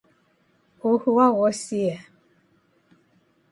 Uhu 0.89 1.09
waghosia. 1.17 1.97